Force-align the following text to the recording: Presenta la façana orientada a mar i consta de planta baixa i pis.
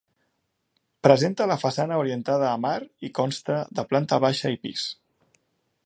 Presenta 1.07 1.45
la 1.51 1.57
façana 1.63 1.99
orientada 2.05 2.47
a 2.53 2.55
mar 2.65 2.73
i 3.09 3.13
consta 3.21 3.59
de 3.81 3.87
planta 3.93 4.21
baixa 4.27 4.55
i 4.57 4.61
pis. 4.67 4.89